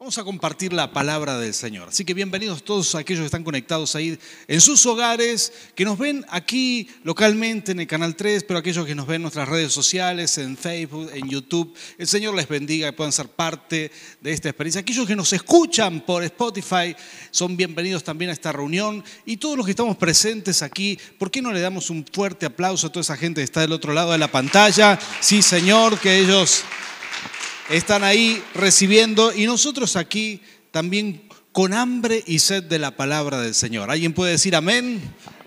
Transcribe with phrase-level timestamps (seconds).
[0.00, 1.90] Vamos a compartir la palabra del Señor.
[1.90, 6.24] Así que bienvenidos todos aquellos que están conectados ahí en sus hogares, que nos ven
[6.30, 10.38] aquí localmente en el Canal 3, pero aquellos que nos ven en nuestras redes sociales,
[10.38, 11.74] en Facebook, en YouTube.
[11.98, 13.92] El Señor les bendiga y puedan ser parte
[14.22, 14.80] de esta experiencia.
[14.80, 16.96] Aquellos que nos escuchan por Spotify
[17.30, 19.04] son bienvenidos también a esta reunión.
[19.26, 22.86] Y todos los que estamos presentes aquí, ¿por qué no le damos un fuerte aplauso
[22.86, 24.98] a toda esa gente que está del otro lado de la pantalla?
[25.20, 26.64] Sí, Señor, que ellos
[27.70, 30.40] están ahí recibiendo y nosotros aquí
[30.72, 33.90] también con hambre y sed de la palabra del Señor.
[33.90, 35.00] ¿Alguien puede decir amén?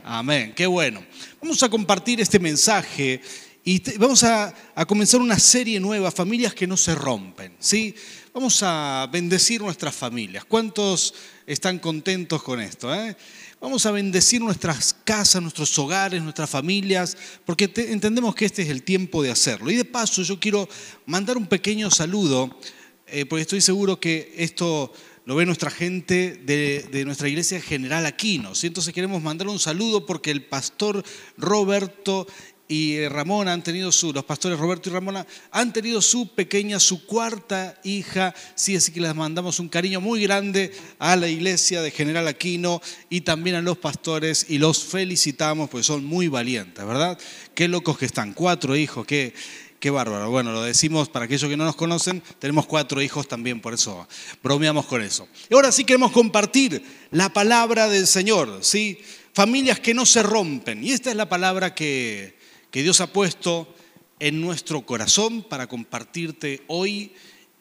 [0.06, 1.06] Amén, qué bueno.
[1.42, 3.22] Vamos a compartir este mensaje
[3.66, 4.54] y vamos a,
[4.88, 7.94] comenzar una serie nueva, familias que no se rompen, ¿sí?
[8.34, 10.46] Vamos a bendecir nuestras familias.
[10.46, 11.14] ¿Cuántos
[11.46, 12.94] están contentos con esto?
[12.94, 13.16] Eh?
[13.64, 18.84] Vamos a bendecir nuestras casas, nuestros hogares, nuestras familias, porque entendemos que este es el
[18.84, 19.72] tiempo de hacerlo.
[19.72, 20.68] Y de paso yo quiero
[21.06, 22.60] mandar un pequeño saludo,
[23.08, 24.92] eh, porque estoy seguro que esto
[25.24, 28.52] lo ve nuestra gente de, nuestra iglesia general Aquino.
[28.62, 31.02] Entonces queremos mandar un saludo porque el pastor
[31.38, 32.28] Roberto
[32.74, 37.06] y Ramona han tenido su, los pastores Roberto y Ramona han tenido su pequeña, su
[37.06, 41.92] cuarta hija, sí, así que les mandamos un cariño muy grande a la iglesia de
[41.92, 47.20] General Aquino y también a los pastores y los felicitamos porque son muy valientes, ¿verdad?
[47.54, 49.36] Qué locos que están, cuatro hijos, qué,
[49.80, 50.32] qué bárbaro.
[50.32, 54.08] Bueno, lo decimos para aquellos que no nos conocen, tenemos cuatro hijos también, por eso
[54.42, 55.28] bromeamos con eso.
[55.48, 58.98] Y ahora sí queremos compartir la palabra del Señor, ¿sí?
[59.32, 60.84] Familias que no se rompen.
[60.84, 62.42] Y esta es la palabra que
[62.74, 63.72] que Dios ha puesto
[64.20, 67.12] en nuestro corazón para compartirte hoy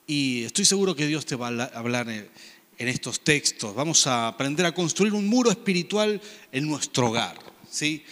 [0.06, 3.74] y estoy seguro que Dios te va a hablar en estos textos.
[3.74, 6.18] Vamos a aprender a construir un muro espiritual
[6.50, 7.38] en nuestro hogar.
[7.70, 8.02] ¿sí?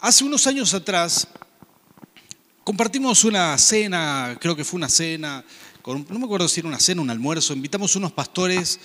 [0.00, 1.28] hace unos años atrás
[2.64, 5.44] compartimos una cena, creo que fue una cena,
[5.86, 8.80] no me acuerdo si era una cena, un almuerzo, invitamos unos pastores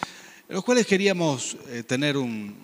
[0.50, 2.56] los cuales queríamos eh, tener un,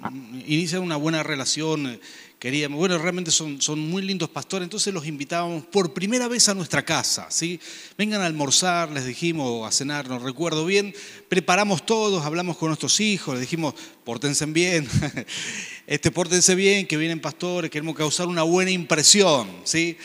[0.45, 1.99] iniciar una buena relación,
[2.39, 6.53] queríamos, bueno, realmente son, son muy lindos pastores, entonces los invitábamos por primera vez a
[6.53, 7.59] nuestra casa, ¿sí?
[7.97, 10.95] Vengan a almorzar, les dijimos, o a cenar, no recuerdo bien,
[11.27, 13.73] preparamos todos, hablamos con nuestros hijos, les dijimos,
[14.05, 14.87] pórtense bien,
[15.87, 19.97] este, pórtense bien, que vienen pastores, queremos causar una buena impresión, ¿sí?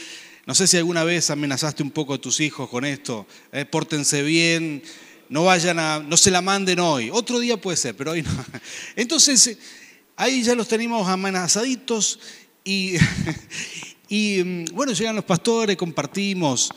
[0.45, 4.22] No sé si alguna vez amenazaste un poco a tus hijos con esto, eh, pórtense
[4.25, 4.83] bien,
[5.28, 7.11] no vayan a, no se la manden hoy.
[7.11, 8.31] Otro día puede ser, pero hoy no.
[8.97, 9.56] Entonces,
[10.17, 12.19] ahí ya los tenemos amenazaditos
[12.65, 16.71] y, mm, bueno, llegan los pastores, compartimos.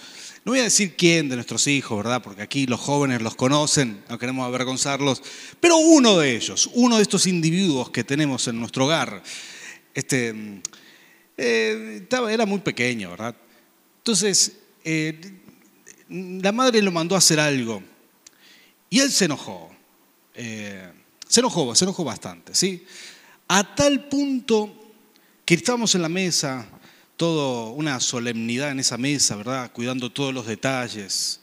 [0.43, 2.21] No voy a decir quién de nuestros hijos, ¿verdad?
[2.21, 5.21] Porque aquí los jóvenes los conocen, no queremos avergonzarlos,
[5.59, 9.21] pero uno de ellos, uno de estos individuos que tenemos en nuestro hogar,
[9.93, 10.61] este, mm,
[11.37, 13.35] eh, era muy pequeño, ¿verdad?
[13.99, 15.19] Entonces, eh,
[16.09, 17.83] la madre lo mandó a hacer algo
[18.89, 19.69] y él se enojó.
[20.33, 20.91] Eh,
[21.27, 22.85] se enojó, se enojó bastante, ¿sí?
[23.47, 24.73] A tal punto
[25.45, 26.67] que estábamos en la mesa,
[27.15, 29.71] todo una solemnidad en esa mesa, ¿verdad?
[29.71, 31.39] Cuidando todos los detalles,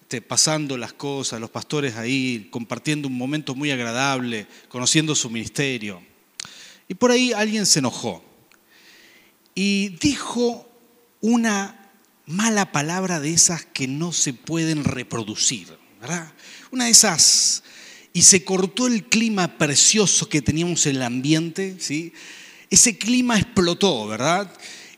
[0.00, 6.02] este, pasando las cosas, los pastores ahí, compartiendo un momento muy agradable, conociendo su ministerio.
[6.88, 8.22] Y por ahí alguien se enojó
[9.54, 10.68] y dijo
[11.20, 11.90] una
[12.26, 15.68] mala palabra de esas que no se pueden reproducir,
[16.00, 16.32] ¿verdad?
[16.70, 17.62] Una de esas.
[18.12, 22.12] Y se cortó el clima precioso que teníamos en el ambiente, ¿sí?
[22.70, 24.52] Ese clima explotó, ¿verdad?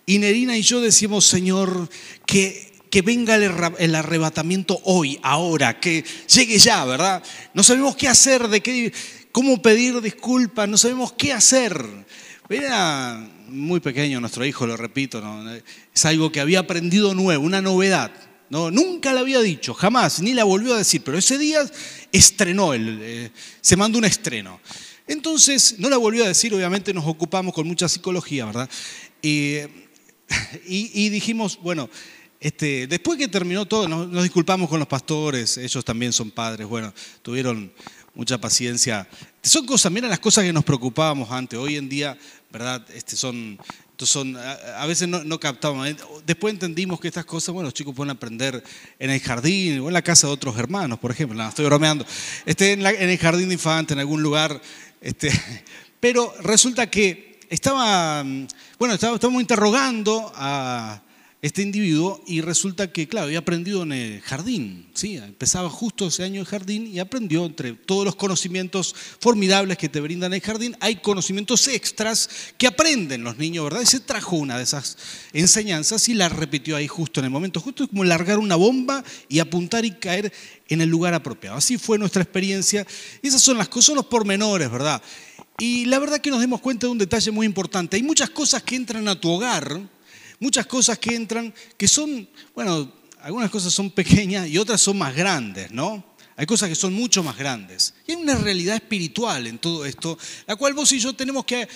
[0.07, 1.89] Y Nerina y yo decimos, Señor,
[2.27, 7.23] que, que venga el arrebatamiento hoy, ahora, que llegue ya, ¿verdad?
[7.55, 8.93] No sabemos qué hacer, de qué,
[9.33, 11.85] cómo pedir disculpas, no sabemos qué hacer.
[12.49, 15.23] Era muy pequeño nuestro hijo, lo repito,
[15.93, 18.13] es algo que había aprendido nuevo, una novedad.
[18.51, 21.61] No, nunca la había dicho, jamás, ni la volvió a decir, pero ese día
[22.19, 23.31] estrenó, el, eh,
[23.61, 24.61] se mandó un estreno.
[25.07, 28.71] Entonces, no la volvió a decir, obviamente nos ocupamos con mucha psicología, ¿verdad?
[30.67, 31.91] Y, dijimos, bueno,
[32.41, 36.67] este, después que terminó todo, nos, nos, disculpamos con los pastores, ellos también son padres,
[36.67, 36.93] bueno,
[37.23, 37.73] tuvieron
[38.15, 39.07] mucha paciencia.
[39.43, 42.17] Son cosas, mira las cosas que nos preocupábamos antes, hoy en día,
[42.51, 42.85] ¿verdad?
[42.95, 43.59] Este, son
[43.95, 45.89] entonces son, a, veces no, no, captamos.
[46.27, 48.61] Después entendimos que estas cosas, bueno, los chicos pueden aprender
[48.99, 51.41] en el jardín o en la casa de otros hermanos, por ejemplo.
[51.47, 52.05] Estoy bromeando.
[52.45, 54.61] Este, en, el jardín de infantes, en algún lugar.
[55.01, 55.31] Este,
[56.01, 58.25] pero resulta que estaba,
[58.81, 61.01] bueno, estábamos interrogando a,
[61.45, 65.19] este individuo y resulta que, claro, había aprendido en el jardín, ¿sí?
[65.19, 70.01] empezaba justo ese año el jardín y aprendió entre todos los conocimientos formidables que te
[70.01, 73.83] brindan el jardín, hay conocimientos extras que aprenden los niños, ¿verdad?
[73.83, 74.97] Y se trajo una de esas
[75.35, 79.39] enseñanzas y la repitió ahí justo en el momento, justo como largar una bomba y
[79.41, 80.33] apuntar y caer
[80.71, 81.59] en el lugar apropiado.
[81.59, 82.87] Así fue nuestra experiencia.
[83.21, 85.03] Esas son las cosas, son los pormenores, ¿verdad?
[85.59, 87.97] Y la verdad que nos demos cuenta de un detalle muy importante.
[87.97, 89.79] Hay muchas cosas que entran a tu hogar,
[90.41, 95.15] muchas cosas que entran que son, bueno, algunas cosas son pequeñas y otras son más
[95.15, 96.15] grandes, ¿no?
[96.37, 97.95] Hay cosas que son mucho más grandes.
[98.07, 101.69] Y hay una realidad espiritual en todo esto, la cual vos y yo tenemos que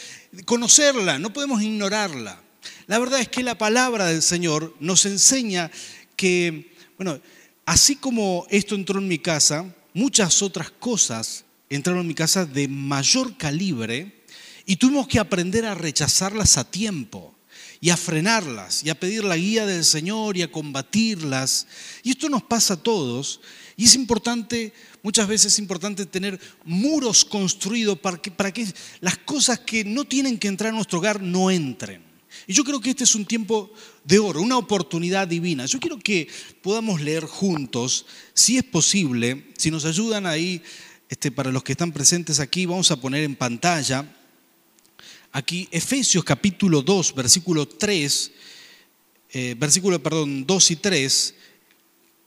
[0.44, 2.42] conocerla, no podemos ignorarla.
[2.86, 5.70] La verdad es que la palabra del Señor nos enseña
[6.16, 7.20] que, bueno,
[7.64, 9.64] así como esto entró en mi casa,
[9.94, 14.24] muchas otras cosas entraron en mi casa de mayor calibre
[14.66, 17.37] y tuvimos que aprender a rechazarlas a tiempo
[17.80, 21.66] y a frenarlas y a pedir la guía del Señor y a combatirlas.
[22.02, 23.40] Y esto nos pasa a todos.
[23.76, 24.72] Y es importante,
[25.02, 28.66] muchas veces es importante tener muros construidos para que, para que
[29.00, 32.02] las cosas que no tienen que entrar a nuestro hogar no entren.
[32.46, 33.72] Y yo creo que este es un tiempo
[34.04, 35.66] de oro, una oportunidad divina.
[35.66, 36.28] Yo quiero que
[36.62, 40.62] podamos leer juntos, si es posible, si nos ayudan ahí,
[41.08, 44.17] este, para los que están presentes aquí, vamos a poner en pantalla
[45.32, 48.32] aquí Efesios capítulo 2, versículo 3,
[49.30, 51.34] eh, versículo, perdón, 2 y 3,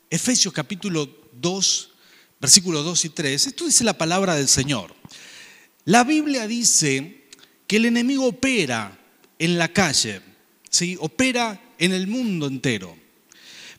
[0.10, 1.92] Efesios capítulo 2,
[2.40, 4.96] versículo 2 y 3, esto dice la palabra del Señor.
[5.86, 7.28] La Biblia dice
[7.68, 9.00] que el enemigo opera
[9.40, 10.22] en la calle,
[10.70, 10.98] ¿sí?
[11.00, 13.01] opera en el mundo entero.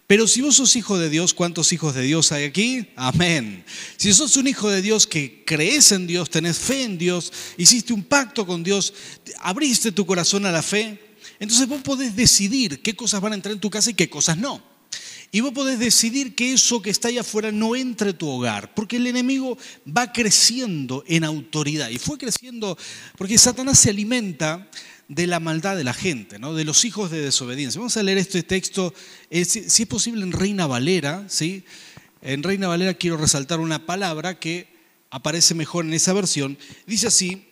[0.06, 2.86] Pero si vos sos hijo de Dios, ¿cuántos hijos de Dios hay aquí?
[2.96, 3.64] Amén.
[3.96, 7.92] Si sos un hijo de Dios que crees en Dios, tenés fe en Dios, hiciste
[7.92, 8.92] un pacto con Dios,
[9.40, 10.98] abriste tu corazón a la fe,
[11.38, 14.36] entonces vos podés decidir qué cosas van a entrar en tu casa y qué cosas
[14.36, 14.62] no.
[15.34, 18.74] Y vos podés decidir que eso que está allá afuera no entre a tu hogar,
[18.74, 19.56] porque el enemigo
[19.88, 21.88] va creciendo en autoridad.
[21.88, 22.76] Y fue creciendo
[23.16, 24.68] porque Satanás se alimenta
[25.14, 26.54] de la maldad de la gente, ¿no?
[26.54, 27.78] de los hijos de desobediencia.
[27.78, 28.94] Vamos a leer este texto,
[29.28, 31.26] eh, si, es posible, en Reina Valera.
[31.28, 31.64] ¿sí?
[32.22, 34.68] En Reina Valera quiero resaltar una palabra que
[35.10, 36.56] aparece mejor en esa versión.
[36.86, 37.44] Dice así,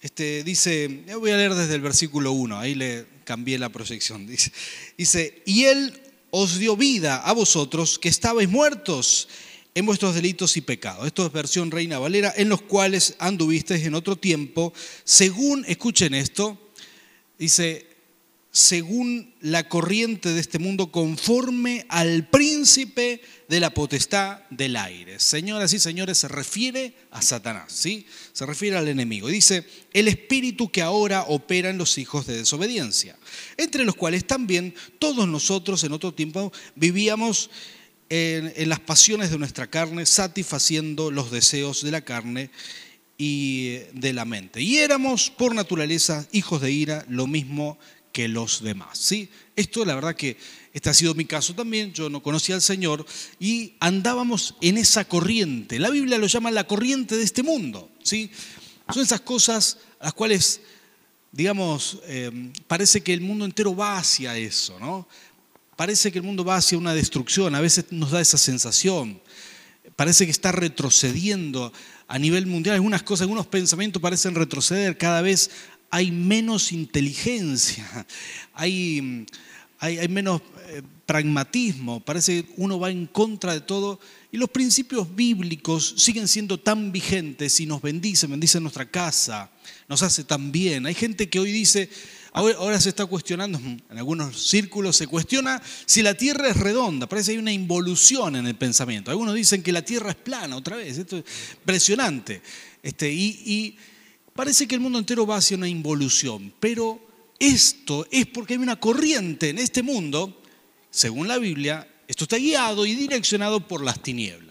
[0.00, 4.26] este, dice, voy a leer desde el versículo 1, ahí le cambié la proyección.
[4.26, 4.50] Dice,
[4.98, 9.28] dice, y Él os dio vida a vosotros que estabais muertos
[9.76, 11.06] en vuestros delitos y pecados.
[11.06, 14.72] Esto es versión Reina Valera, en los cuales anduvisteis en otro tiempo,
[15.04, 16.58] según, escuchen esto,
[17.44, 17.86] dice,
[18.50, 25.20] según la corriente de este mundo, conforme al príncipe de la potestad del aire.
[25.20, 28.06] Señoras y señores, se refiere a Satanás, ¿sí?
[28.32, 29.28] Se refiere al enemigo.
[29.28, 33.18] Dice, el espíritu que ahora opera en los hijos de desobediencia,
[33.56, 37.50] entre los cuales también todos nosotros en otro tiempo vivíamos
[38.08, 42.50] en, las pasiones de nuestra carne, satisfaciendo los deseos de la carne
[43.16, 44.60] y de la mente.
[44.60, 47.78] Y éramos por naturaleza hijos de ira, lo mismo
[48.12, 48.98] que los demás.
[48.98, 49.28] ¿sí?
[49.56, 50.36] Esto la verdad que
[50.72, 53.04] este ha sido mi caso también, yo no conocía al Señor
[53.38, 55.78] y andábamos en esa corriente.
[55.78, 57.90] La Biblia lo llama la corriente de este mundo.
[58.02, 58.30] ¿sí?
[58.92, 60.60] Son esas cosas a las cuales,
[61.32, 65.08] digamos, eh, parece que el mundo entero va hacia eso, ¿no?
[65.76, 69.20] Parece que el mundo va hacia una destrucción, a veces nos da esa sensación.
[69.96, 71.72] Parece que está retrocediendo
[72.06, 72.74] a nivel mundial.
[72.74, 74.98] Algunas cosas, algunos pensamientos parecen retroceder.
[74.98, 75.50] Cada vez
[75.90, 78.06] hay menos inteligencia,
[78.54, 79.26] hay,
[79.78, 82.00] hay, menos eh, pragmatismo.
[82.00, 84.00] Parece que uno va en contra de todo.
[84.32, 89.50] Y los principios bíblicos siguen siendo tan vigentes y nos bendicen, bendicen nuestra casa,
[89.88, 90.86] nos hace tan bien.
[90.86, 91.88] Hay gente que hoy dice,
[92.36, 97.08] Ahora, se está cuestionando, en algunos círculos se cuestiona si la Tierra es redonda.
[97.08, 99.12] Parece que hay una involución en el pensamiento.
[99.12, 100.98] Algunos dicen que la Tierra es plana otra vez.
[100.98, 102.42] Esto es impresionante.
[102.82, 103.76] Este, y, y
[104.34, 106.52] parece que el mundo entero va hacia una involución.
[106.58, 107.00] Pero
[107.38, 110.42] esto es porque hay una corriente en este mundo,
[110.90, 114.43] según la Biblia, esto está guiado y direccionado por las tinieblas.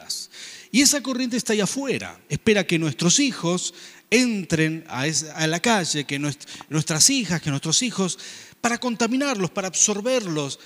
[0.74, 2.20] Y esa corriente está allá afuera.
[2.28, 3.76] Espera que nuestros hijos
[4.10, 5.06] entren a,
[5.46, 8.18] la calle, que nuestras hijas, que nuestros hijos,
[8.60, 10.60] para contaminarlos, para absorberlos.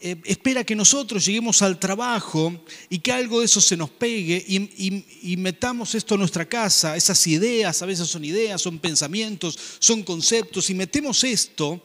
[0.00, 4.42] Eh, espera que nosotros lleguemos al trabajo y que algo de eso se nos pegue
[4.48, 10.02] y, metamos esto en nuestra casa, esas ideas, a veces son ideas, son pensamientos, son
[10.02, 11.84] conceptos, y metemos esto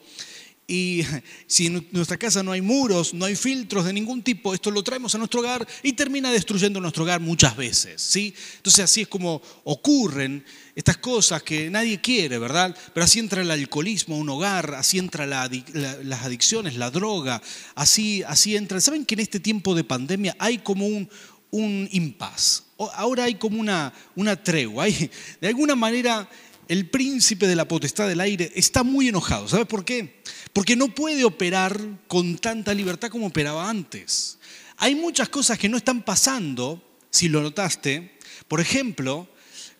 [0.68, 1.04] Y
[1.48, 4.84] si en nuestra casa no hay muros, no hay filtros de ningún tipo, esto lo
[4.84, 8.02] traemos a nuestro hogar y termina destruyendo nuestro hogar muchas veces.
[8.02, 8.34] ¿sí?
[8.58, 10.44] Entonces así es como ocurren
[10.76, 12.76] estas cosas que nadie quiere, ¿verdad?
[12.94, 17.42] Pero así entra el alcoholismo a un hogar, así entra las adicciones, la droga,
[17.74, 18.80] así, así entra.
[18.80, 21.10] ¿Saben que en este tiempo de pandemia hay como un,
[21.50, 22.66] un impas?
[22.78, 24.84] Ahora hay como una, una tregua.
[24.84, 25.10] Hay,
[25.42, 26.30] de alguna manera
[26.68, 29.48] el príncipe de la potestad del aire está muy enojado.
[29.48, 30.22] ¿Sabes por qué?
[30.54, 34.38] Porque no puede operar con tanta libertad como operaba antes.
[34.78, 38.18] Hay muchas cosas que no están pasando, si lo notaste.
[38.48, 39.28] Por ejemplo,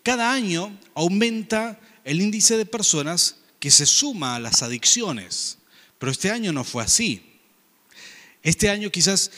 [0.02, 5.58] cada año aumenta el índice de personas que se suma a las adicciones,
[5.98, 7.22] pero este año no fue así.
[8.42, 9.30] Este año quizás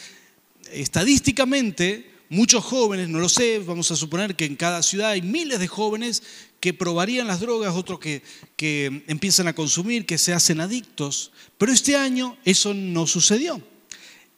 [0.71, 5.59] estadísticamente muchos jóvenes, no lo sé, vamos a suponer que en cada ciudad hay miles
[5.59, 6.23] de jóvenes
[6.61, 8.23] que probarían las drogas, otros que,
[8.57, 13.61] que empiezan a consumir, que se hacen adictos, pero este año eso no sucedió.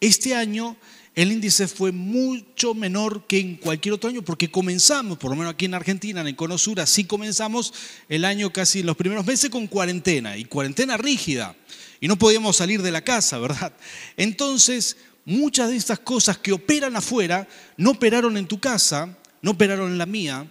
[0.00, 0.76] Este año
[1.14, 5.52] el índice fue mucho menor que en cualquier otro año porque comenzamos, por lo menos
[5.52, 7.74] aquí en Argentina, en Conosura, sí comenzamos
[8.08, 11.54] el año casi en los primeros meses con cuarentena y cuarentena rígida
[12.00, 13.74] y no podíamos salir de la casa, ¿verdad?
[14.16, 19.90] Entonces, muchas de estas cosas que operan afuera no operaron en tu casa, no operaron
[19.90, 20.46] en la mía,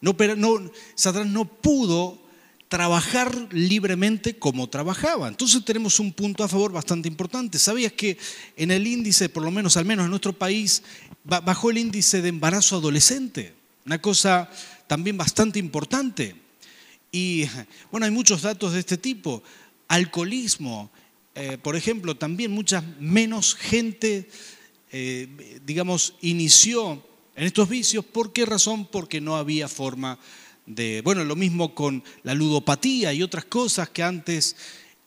[0.00, 2.24] no, no, Satanás no pudo
[2.68, 5.28] trabajar libremente como trabajaba.
[5.28, 7.58] Entonces tenemos un punto a favor bastante importante.
[7.58, 8.18] ¿Sabías que
[8.56, 10.82] en el índice, por lo menos al menos en nuestro país,
[11.22, 13.54] bajó el índice de embarazo adolescente?
[13.86, 14.50] Una cosa
[14.86, 16.34] también bastante importante.
[17.12, 17.44] Y
[17.92, 19.42] bueno, hay muchos datos de este tipo.
[19.86, 20.90] Alcoholismo,
[21.34, 24.28] eh, por ejemplo, también mucha menos gente,
[24.92, 28.04] eh, digamos, inició en estos vicios.
[28.04, 28.86] ¿Por qué razón?
[28.86, 30.18] Porque no había forma
[31.04, 34.56] bueno, lo mismo con la ludopatía y otras cosas que antes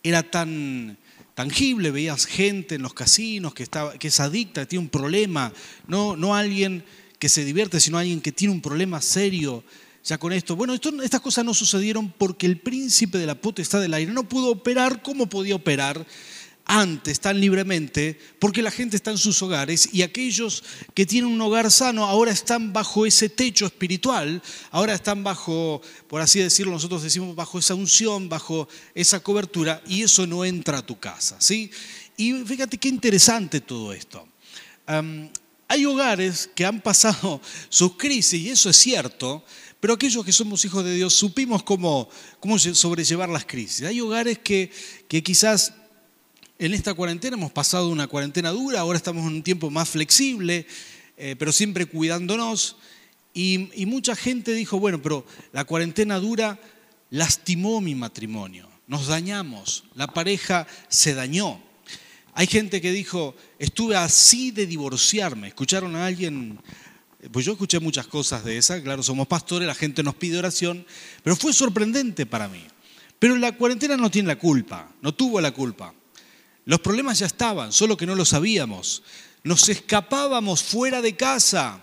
[0.04, 1.00] era tan
[1.34, 5.54] tangible, veías gente en los casinos que, estaba, que es adicta, que tiene un problema,
[5.88, 6.84] no, no alguien
[7.20, 9.64] que se divierte, sino alguien que tiene un problema serio
[10.08, 10.56] ya con esto.
[10.56, 14.52] Bueno, estas cosas no sucedieron porque el príncipe de la potestad del aire no pudo
[14.52, 16.06] operar como podía operar
[16.70, 21.42] antes tan libremente porque la gente está en sus hogares y aquellos que tienen un
[21.42, 27.04] hogar sano ahora están bajo ese techo espiritual, ahora están bajo, por así decirlo, nosotros
[27.04, 31.72] decimos bajo esa unción, bajo esa cobertura y eso no entra a tu casa, ¿sí?
[32.18, 34.28] Y fíjate qué interesante todo esto.
[35.70, 39.44] hay hogares que han pasado sus crisis y eso es cierto,
[39.80, 43.84] pero aquellos que somos hijos de Dios supimos cómo, cómo sobrellevar las crisis.
[43.84, 44.72] Hay hogares que,
[45.08, 45.74] que quizás
[46.58, 50.66] en esta cuarentena hemos pasado una cuarentena dura, ahora estamos en un tiempo más flexible,
[51.16, 52.78] eh, pero siempre cuidándonos.
[53.34, 56.60] Y, y mucha gente dijo, bueno, pero la cuarentena dura
[57.12, 61.62] lastimó mi matrimonio, nos dañamos, la pareja se dañó.
[62.34, 65.48] Hay gente que dijo, estuve así de divorciarme.
[65.48, 66.60] ¿Escucharon a alguien?
[67.32, 70.86] Pues yo escuché muchas cosas de esas, claro, somos pastores, la gente nos pide oración,
[71.24, 72.64] pero fue sorprendente para mí.
[73.20, 75.94] Pero la cuarentena no tiene la culpa, no tuvo la culpa.
[76.66, 79.04] Los problemas ya estaban, solo que no lo sabíamos.
[79.44, 81.82] Nos escapábamos fuera de casa,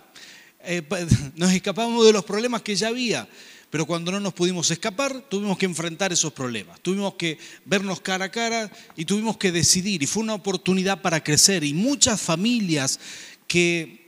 [0.63, 0.83] eh,
[1.37, 3.29] nos escapábamos de los problemas que ya había.
[3.71, 8.27] Pero cuando no nos pudimos escapar, tuvimos que enfrentar esos problemas, tuvimos que vernos cara
[8.27, 10.01] a cara y tuvimos que decidir.
[10.01, 11.65] Y fue una oportunidad para crecer.
[11.65, 13.01] Y muchas familias
[13.49, 14.04] que,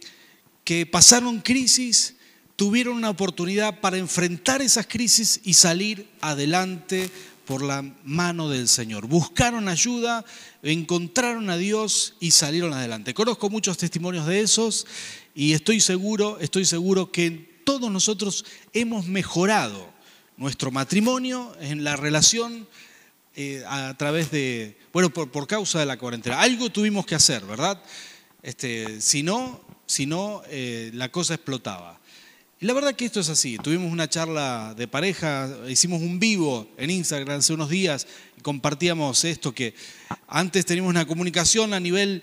[0.66, 2.16] que pasaron crisis
[2.56, 7.08] tuvieron una oportunidad para enfrentar esas crisis y salir adelante
[7.44, 9.06] por la mano del Señor.
[9.06, 10.24] Buscaron ayuda,
[10.64, 13.14] encontraron a Dios y salieron adelante.
[13.14, 14.88] Conozco muchos testimonios de esos
[15.36, 19.88] y estoy seguro, estoy seguro que todos nosotros hemos mejorado
[20.36, 22.66] nuestro matrimonio en la relación
[23.36, 26.40] eh, a través de, bueno, por, causa de la cuarentena.
[26.40, 27.80] Algo tuvimos que hacer, ¿verdad?
[28.42, 32.00] Este, si no, si no eh, la cosa explotaba.
[32.60, 33.58] La verdad que esto es así.
[33.58, 38.06] Tuvimos una charla de pareja, hicimos un vivo en Instagram hace unos días
[38.38, 39.74] y compartíamos esto que
[40.26, 42.22] antes teníamos una comunicación a nivel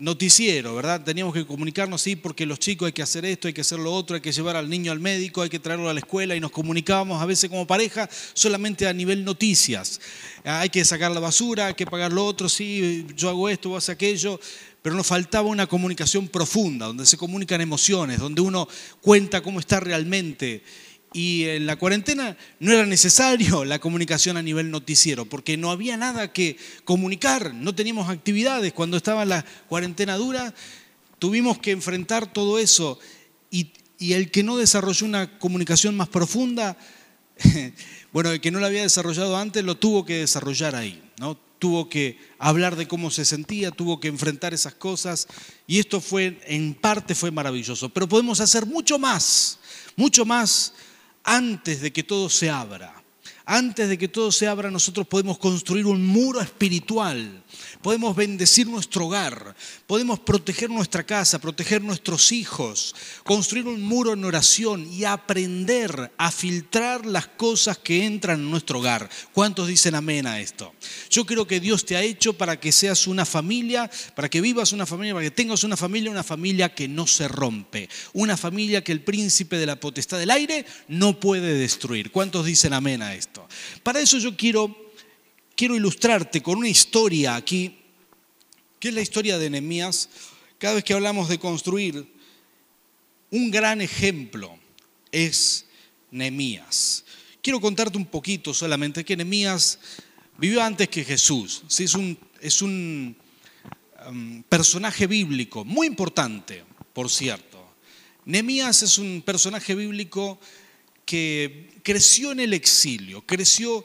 [0.00, 1.02] noticiero, ¿verdad?
[1.02, 3.92] Teníamos que comunicarnos, sí, porque los chicos hay que hacer esto, hay que hacer lo
[3.92, 6.40] otro, hay que llevar al niño al médico, hay que traerlo a la escuela y
[6.40, 10.00] nos comunicábamos a veces como pareja solamente a nivel noticias.
[10.42, 13.88] Hay que sacar la basura, hay que pagar lo otro, sí, yo hago esto, vos
[13.90, 14.40] aquello
[14.82, 18.68] pero nos faltaba una comunicación profunda, donde se comunican emociones, donde uno
[19.00, 20.62] cuenta cómo está realmente.
[21.12, 25.96] Y en la cuarentena no era necesario la comunicación a nivel noticiero, porque no había
[25.96, 28.72] nada que comunicar, no teníamos actividades.
[28.72, 30.54] Cuando estaba la cuarentena dura,
[31.18, 32.98] tuvimos que enfrentar todo eso.
[33.50, 33.72] Y,
[34.14, 36.78] el que no desarrolló una comunicación más profunda,
[38.14, 41.02] bueno, el que no la había desarrollado antes lo tuvo que desarrollar ahí.
[41.18, 41.38] ¿no?
[41.60, 45.28] Tuvo que hablar de cómo se sentía, tuvo que enfrentar esas cosas
[45.66, 47.90] y esto fue, en parte fue maravilloso.
[47.90, 49.60] Pero podemos hacer mucho más,
[49.94, 50.72] mucho más
[51.22, 52.99] antes de que todo se abra.
[53.52, 57.42] Antes de que todo se abra, nosotros podemos construir un muro espiritual
[57.82, 59.54] podemos bendecir nuestro hogar,
[59.86, 66.30] podemos proteger nuestra casa, proteger nuestros hijos, construir un muro en oración y aprender a
[66.30, 69.08] filtrar las cosas que entran en nuestro hogar.
[69.32, 70.74] ¿Cuántos dicen amén a esto?
[71.08, 74.72] Yo creo que Dios te ha hecho para que seas una familia, para que vivas
[74.72, 78.84] una familia, para que tengas una familia, una familia que no se rompe, una familia
[78.84, 82.10] que el príncipe de la potestad del aire no puede destruir.
[82.10, 83.39] ¿Cuántos dicen amén a esto?
[83.82, 84.90] Para eso yo quiero
[85.60, 87.76] quiero ilustrarte con una historia aquí,
[88.78, 90.08] que es la historia de Nehemías.
[90.56, 92.10] Cada vez que hablamos de construir,
[93.30, 94.58] un gran ejemplo
[95.12, 95.66] es
[96.10, 97.04] Nehemías.
[97.42, 99.78] Quiero contarte un poquito solamente que Nehemías
[100.38, 101.62] vivió antes que Jesús.
[101.78, 103.14] Es un, es un
[104.08, 107.62] um, personaje bíblico muy importante, por cierto.
[108.24, 110.40] Nehemías es un personaje bíblico
[111.10, 113.84] que creció en el exilio, creció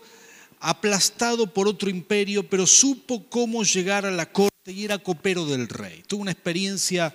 [0.60, 5.68] aplastado por otro imperio, pero supo cómo llegar a la corte y era copero del
[5.68, 6.04] rey.
[6.06, 7.12] Tuvo una experiencia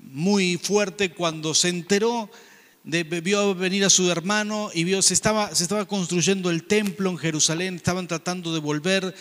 [0.00, 2.28] muy fuerte cuando se enteró,
[2.82, 7.08] de, vio venir a su hermano y vio, se estaba, se estaba construyendo el templo
[7.08, 9.14] en Jerusalén, estaban tratando de volver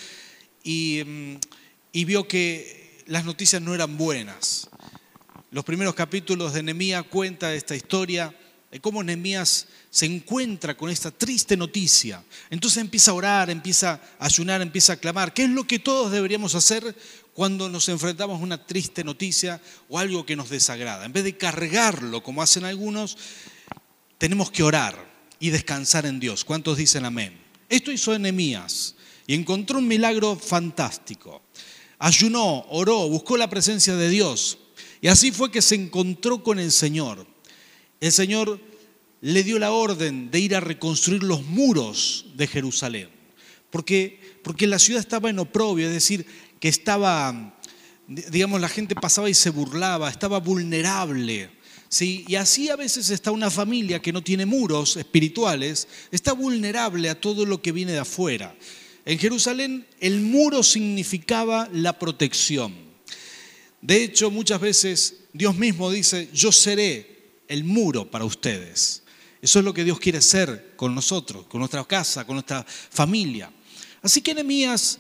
[0.64, 1.36] y, mm,
[1.92, 4.68] y vio que las noticias no eran buenas.
[5.52, 8.34] Los primeros capítulos de Nehemías cuenta esta historia
[8.72, 12.24] de cómo Nehemías se encuentra con esta triste noticia.
[12.50, 15.34] Entonces empieza a orar, empieza a ayunar, empieza a clamar.
[15.34, 16.96] ¿Qué es lo que todos deberíamos hacer
[17.34, 21.06] cuando nos enfrentamos a una triste noticia o algo que nos desagrada?
[21.06, 23.18] En vez de cargarlo como hacen algunos,
[24.18, 26.44] tenemos que orar y descansar en Dios.
[26.44, 27.40] ¿Cuántos dicen amén?
[27.70, 28.96] Esto hizo Nehemías
[29.26, 31.42] y encontró un milagro fantástico.
[32.00, 34.58] Ayunó, oró, buscó la presencia de Dios
[35.00, 37.26] y así fue que se encontró con el Señor
[38.00, 38.60] el Señor
[39.22, 43.10] le dio la orden de ir a reconstruir los muros de Jerusalén,
[43.70, 46.26] porque, porque la ciudad estaba en oprobio, es decir,
[46.60, 47.58] que estaba,
[48.08, 51.50] digamos, la gente pasaba y se burlaba, estaba vulnerable.
[51.90, 52.26] ¿sí?
[52.28, 57.20] Y así a veces está una familia que no tiene muros espirituales, está vulnerable a
[57.20, 58.56] todo lo que viene de afuera.
[59.06, 62.76] En Jerusalén el muro significaba la protección.
[63.82, 67.17] De hecho, muchas veces Dios mismo dice, yo seré
[67.48, 69.04] el muro para ustedes.
[69.42, 73.52] Eso es lo que Dios quiere hacer con nosotros, con nuestra casa, con nuestra familia.
[74.02, 75.00] Así que Nehemías,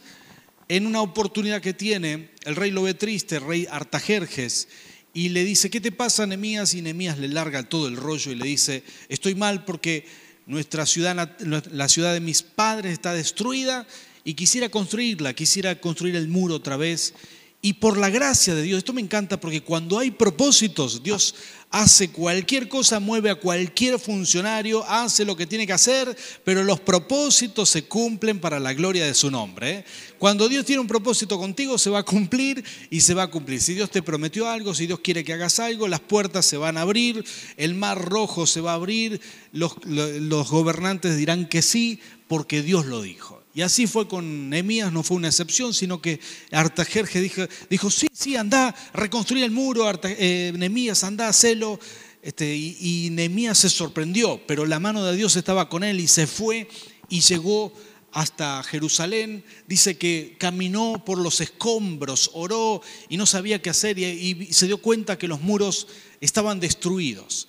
[0.68, 4.68] en una oportunidad que tiene, el rey lo ve triste, el rey Artajerjes,
[5.14, 6.76] y le dice, ¿qué te pasa, Nehemías?
[6.76, 10.06] Y Nehemías le larga todo el rollo y le dice, estoy mal porque
[10.46, 11.36] nuestra ciudad,
[11.72, 13.88] la ciudad de mis padres está destruida
[14.24, 17.14] y quisiera construirla, quisiera construir el muro otra vez.
[17.60, 21.34] Y por la gracia de Dios, esto me encanta porque cuando hay propósitos, Dios
[21.72, 26.80] hace cualquier cosa, mueve a cualquier funcionario, hace lo que tiene que hacer, pero los
[26.80, 29.70] propósitos se cumplen para la gloria de su nombre.
[29.72, 29.86] ¿eh?
[30.20, 33.60] Cuando Dios tiene un propósito contigo, se va a cumplir y se va a cumplir.
[33.60, 36.78] Si Dios te prometió algo, si Dios quiere que hagas algo, las puertas se van
[36.78, 37.26] a abrir,
[37.58, 39.20] el mar rojo se va a abrir,
[39.52, 43.37] los, los gobernantes dirán que sí, porque Dios lo dijo.
[43.58, 46.20] Y así fue con Nehemías, no fue una excepción, sino que
[46.52, 47.42] Artajerje dijo,
[47.72, 51.80] dijo sí, sí, anda, reconstruir el muro, eh, Nehemías, anda, hacelo.
[52.22, 56.08] Este, y, y Nehemías se sorprendió, pero la mano de Dios estaba con él y
[56.08, 56.70] se fue
[57.10, 57.74] y llegó
[58.12, 64.06] hasta Jerusalén, dice que caminó por los escombros, oró y no sabía qué hacer y,
[64.06, 65.88] y, se dio cuenta que los muros
[66.22, 67.48] estaban destruidos.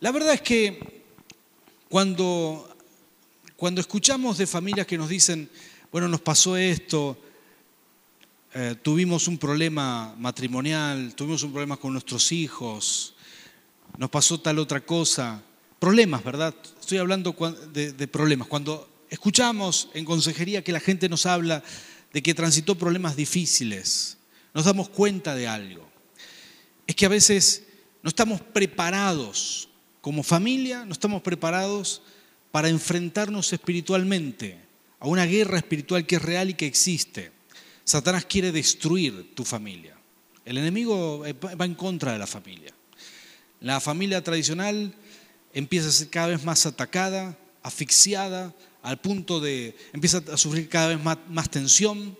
[0.00, 1.02] La verdad es que
[1.90, 2.67] cuando
[3.58, 5.50] cuando escuchamos de familias que nos dicen,
[5.90, 7.18] bueno, nos pasó esto,
[8.54, 13.16] eh, tuvimos un problema matrimonial, tuvimos un problema con nuestros hijos,
[13.96, 15.42] nos pasó tal otra cosa,
[15.80, 16.54] problemas, ¿verdad?
[16.78, 17.34] Estoy hablando
[17.72, 18.46] de, de problemas.
[18.46, 21.64] Cuando escuchamos en consejería que la gente nos habla
[22.12, 24.18] de que transitó problemas difíciles,
[24.54, 25.84] nos damos cuenta de algo.
[26.86, 27.64] Es que a veces
[28.04, 29.68] no estamos preparados
[30.00, 32.02] como familia, no estamos preparados
[32.50, 34.58] para enfrentarnos espiritualmente
[35.00, 37.32] a una guerra espiritual que es real y que existe.
[37.84, 39.96] Satanás quiere destruir tu familia.
[40.44, 42.72] El enemigo va en contra de la familia.
[43.60, 44.94] La familia tradicional
[45.52, 50.88] empieza a ser cada vez más atacada, asfixiada, al punto de, empieza a sufrir cada
[50.88, 52.16] vez más, más tensión,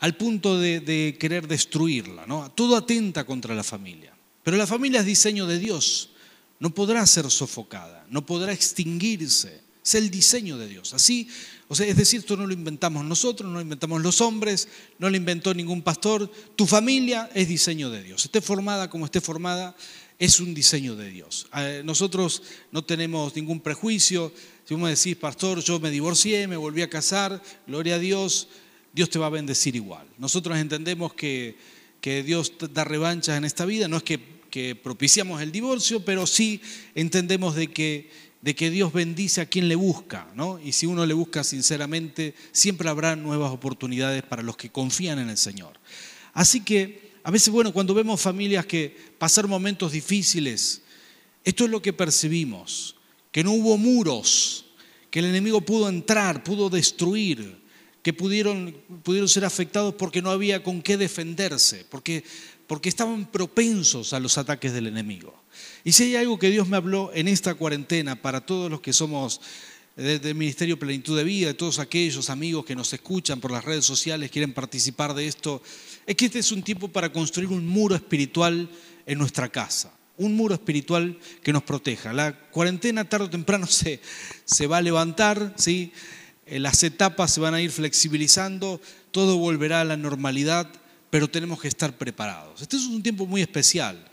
[0.00, 2.26] al punto de, de querer destruirla.
[2.26, 2.50] ¿no?
[2.50, 4.12] Todo atenta contra la familia.
[4.42, 6.10] Pero la familia es diseño de Dios
[6.58, 9.66] no podrá ser sofocada, no podrá extinguirse.
[9.84, 10.94] Es el diseño de Dios.
[10.94, 11.28] Así
[11.68, 15.08] O sea, es decir, esto no lo inventamos nosotros, no lo inventamos los hombres, no
[15.08, 16.28] lo inventó ningún pastor.
[16.56, 18.24] Tu familia es diseño de Dios.
[18.24, 19.76] Esté formada como esté formada,
[20.18, 21.46] es un diseño de Dios.
[21.56, 22.42] Eh, nosotros
[22.72, 24.32] no tenemos ningún prejuicio.
[24.64, 28.48] Si vos me decís, pastor, yo me divorcié, me volví a casar, gloria a Dios,
[28.92, 30.06] Dios te va a bendecir igual.
[30.18, 31.56] Nosotros entendemos que,
[32.00, 36.26] que Dios da revanchas en esta vida, no es que, que propiciamos el divorcio, pero
[36.26, 36.60] sí
[36.94, 40.60] entendemos de que de que Dios bendice a quien le busca, ¿no?
[40.60, 45.30] Y si uno le busca sinceramente, siempre habrá nuevas oportunidades para los que confían en
[45.30, 45.80] el Señor.
[46.32, 50.82] Así que a veces, bueno, cuando vemos familias que pasaron momentos difíciles,
[51.42, 52.94] esto es lo que percibimos,
[53.32, 54.66] que no hubo muros,
[55.10, 57.64] que el enemigo pudo entrar, pudo destruir,
[58.00, 62.22] que pudieron, pudieron ser afectados porque no había con qué defenderse, porque,
[62.66, 65.34] porque estaban propensos a los ataques del enemigo.
[65.84, 68.92] Y si hay algo que Dios me habló en esta cuarentena para todos los que
[68.92, 69.40] somos
[69.96, 73.86] del Ministerio Plenitud de Vida, de todos aquellos amigos que nos escuchan por las redes
[73.86, 75.62] sociales, quieren participar de esto,
[76.04, 78.68] es que este es un tiempo para construir un muro espiritual
[79.06, 82.12] en nuestra casa, un muro espiritual que nos proteja.
[82.12, 84.00] La cuarentena tarde o temprano se,
[84.44, 85.92] se va a levantar, ¿sí?
[86.44, 88.80] Eh, las etapas se van a ir flexibilizando,
[89.12, 90.70] todo volverá a la normalidad,
[91.16, 92.60] pero tenemos que estar preparados.
[92.60, 94.06] Este es un tiempo muy especial.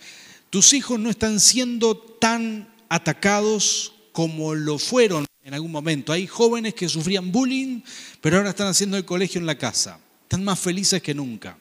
[0.49, 6.13] Tus hijos no están siendo tan atacados como lo fueron en algún momento.
[6.13, 7.81] Hay jóvenes que sufrían bullying,
[8.21, 9.99] pero ahora están haciendo el colegio en la casa.
[10.21, 11.57] Están más felices que nunca.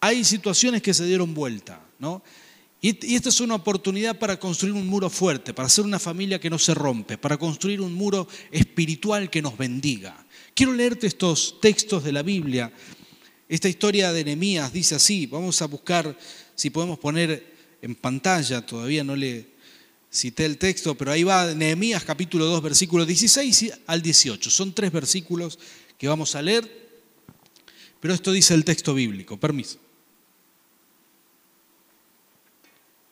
[0.00, 2.24] Hay situaciones que se dieron vuelta, ¿no?
[2.80, 6.50] Y, esta es una oportunidad para construir un muro fuerte, para hacer una familia que
[6.50, 10.26] no se rompe, para construir un muro espiritual que nos bendiga.
[10.54, 12.72] Quiero leerte estos textos de la Biblia.
[13.48, 16.18] Esta historia de Nehemías dice así, vamos a buscar
[16.54, 19.46] si podemos poner en pantalla, todavía no le
[20.10, 24.50] cité el texto, pero ahí va Nehemías capítulo 2, versículos 16 al 18.
[24.50, 25.58] Son tres versículos
[25.96, 26.68] que vamos a leer,
[28.00, 29.38] pero esto dice el texto bíblico.
[29.38, 29.78] Permiso.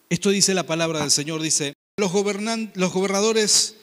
[0.09, 2.13] Esto dice la palabra del Señor, dice, los,
[2.75, 3.77] los gobernadores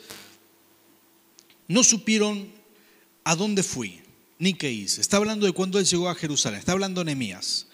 [1.68, 2.52] no supieron
[3.24, 4.01] a dónde fui,
[4.42, 5.02] ni qué hice.
[5.02, 7.68] Está hablando de cuando él llegó a Jerusalén, está hablando Nehemías.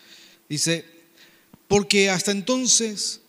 [0.49, 0.83] Dice,
[1.69, 3.21] porque hasta entonces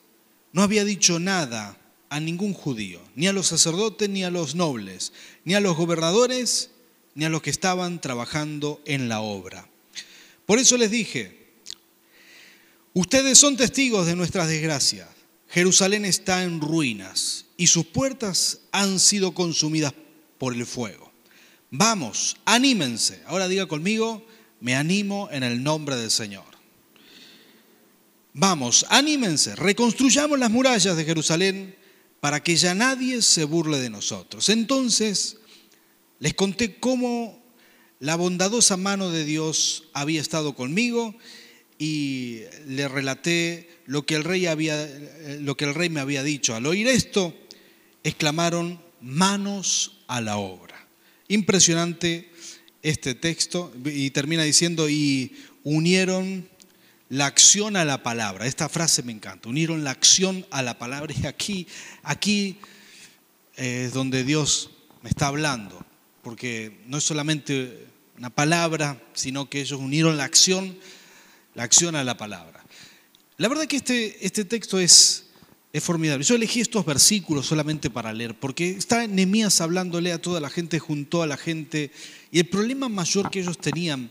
[0.52, 1.78] no había dicho nada
[2.10, 5.12] a ningún judío, ni a los sacerdotes, ni a los nobles,
[5.44, 6.70] ni a los gobernadores,
[7.14, 9.68] ni a los que estaban trabajando en la obra.
[10.44, 11.46] Por eso les dije,
[12.92, 15.08] ustedes son testigos de nuestras desgracias.
[15.48, 19.94] Jerusalén está en ruinas y sus puertas han sido consumidas
[20.38, 21.07] por el fuego.
[21.70, 23.22] Vamos, anímense.
[23.26, 24.26] Ahora diga conmigo,
[24.60, 26.44] me animo en el nombre del Señor.
[28.32, 31.74] Vamos, anímense, reconstruyamos las murallas de Jerusalén
[32.20, 34.48] para que ya nadie se burle de nosotros.
[34.48, 35.38] Entonces
[36.20, 37.42] les conté cómo
[38.00, 41.16] la bondadosa mano de Dios había estado conmigo
[41.78, 44.88] y le relaté lo que el rey, había,
[45.40, 46.54] lo que el rey me había dicho.
[46.54, 47.34] Al oír esto,
[48.04, 50.77] exclamaron, manos a la obra.
[51.28, 52.30] Impresionante
[52.82, 56.48] este texto y termina diciendo, y unieron
[57.08, 58.46] la acción a la palabra.
[58.46, 59.48] Esta frase me encanta.
[59.48, 61.66] Unieron la acción a la palabra y aquí,
[62.02, 62.58] aquí
[63.56, 64.70] es donde Dios
[65.02, 65.84] me está hablando,
[66.22, 67.86] porque no es solamente
[68.16, 70.78] una palabra, sino que ellos unieron la acción,
[71.54, 72.64] la acción a la palabra.
[73.36, 75.27] La verdad que este, este texto es,
[75.72, 76.24] es formidable.
[76.24, 80.78] Yo elegí estos versículos solamente para leer, porque está Nehemías hablándole a toda la gente,
[80.78, 81.90] junto a la gente,
[82.30, 84.10] y el problema mayor que ellos tenían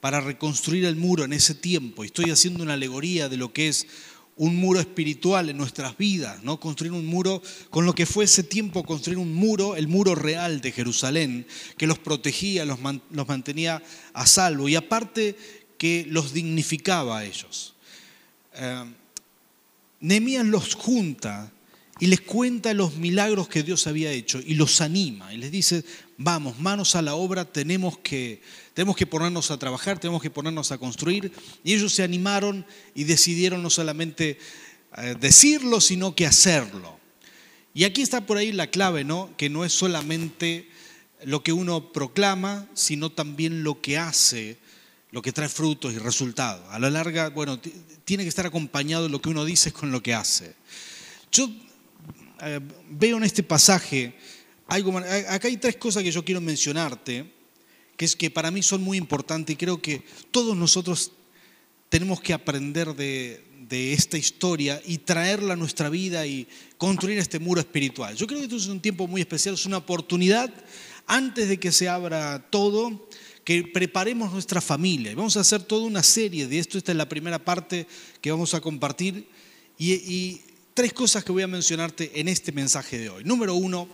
[0.00, 2.04] para reconstruir el muro en ese tiempo.
[2.04, 3.86] Y estoy haciendo una alegoría de lo que es
[4.36, 6.58] un muro espiritual en nuestras vidas, ¿no?
[6.58, 7.40] Construir un muro
[7.70, 11.46] con lo que fue ese tiempo, construir un muro, el muro real de Jerusalén,
[11.78, 15.36] que los protegía, los, mantenía a salvo y aparte
[15.78, 17.74] que los dignificaba a ellos.
[18.54, 18.84] Eh,
[20.44, 21.52] los junta
[22.00, 25.84] y les cuenta los milagros que Dios había hecho y los anima y les dice,
[26.18, 28.42] vamos, manos a la obra, tenemos que,
[28.74, 31.32] tenemos que ponernos a trabajar, tenemos que ponernos a construir.
[31.62, 34.38] Y ellos se animaron y decidieron no solamente
[34.96, 36.98] eh, decirlo, sino que hacerlo.
[37.72, 39.30] Y aquí está por ahí la clave, ¿no?
[39.36, 40.68] Que no es solamente
[41.24, 44.58] lo que uno proclama, sino también lo que hace,
[45.14, 46.60] lo que trae frutos y resultados.
[46.70, 47.60] A la larga, bueno,
[48.04, 50.56] tiene que estar acompañado lo que uno dice con lo que hace.
[51.30, 51.48] Yo
[52.42, 52.58] eh,
[52.90, 54.12] veo en este pasaje
[54.66, 57.32] algo, acá hay tres cosas que yo quiero mencionarte,
[57.96, 61.12] que es que para mí son muy importantes y creo que todos nosotros
[61.88, 67.60] tenemos que aprender de, esta historia y traerla a nuestra vida y construir este muro
[67.60, 68.16] espiritual.
[68.16, 70.52] Yo creo que esto es un tiempo muy especial, es una oportunidad
[71.06, 73.08] antes de que se abra todo,
[73.44, 75.14] que preparemos nuestra familia.
[75.14, 77.86] Vamos a hacer toda una serie de esto, esta es la primera parte
[78.20, 79.28] que vamos a compartir
[79.78, 80.40] y,
[80.72, 83.22] tres cosas que voy a mencionarte en este mensaje de hoy.
[83.22, 83.88] Número uno,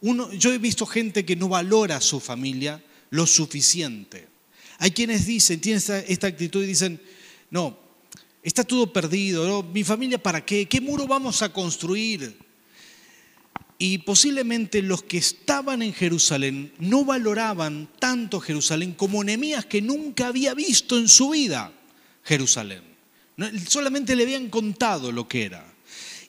[0.00, 4.28] uno, yo he visto gente que no valora a su familia lo suficiente.
[4.78, 7.00] Hay quienes dicen, tienen esta, actitud y dicen,
[7.50, 7.76] no,
[8.44, 12.38] está todo perdido, mi familia para qué, qué muro vamos a construir.
[13.82, 20.26] Y posiblemente los que estaban en Jerusalén no valoraban tanto Jerusalén como Nehemías que nunca
[20.26, 21.72] había visto en su vida
[22.22, 22.82] Jerusalén.
[23.66, 25.69] Solamente le habían contado lo que era.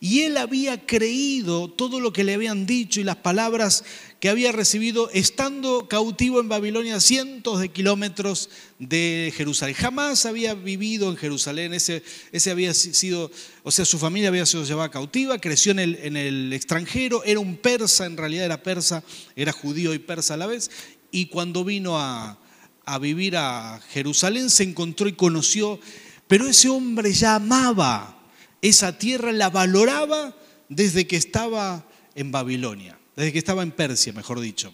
[0.03, 3.83] Y él había creído todo lo que le habían dicho y las palabras
[4.19, 9.75] que había recibido estando cautivo en Babilonia, cientos de kilómetros de Jerusalén.
[9.75, 13.29] Jamás había vivido en Jerusalén, ese, ese había sido,
[13.61, 15.77] o sea, su familia había sido llevada cautiva, creció en
[16.17, 19.03] el, extranjero, era un persa, en realidad era persa,
[19.35, 20.71] era judío y persa a la vez,
[21.11, 22.39] y cuando vino a,
[22.85, 25.79] a vivir a Jerusalén se encontró y conoció,
[26.27, 28.17] pero ese hombre ya amaba
[28.61, 30.35] esa tierra la valoraba
[30.69, 34.73] desde que estaba en Babilonia, desde que estaba en Persia, mejor dicho.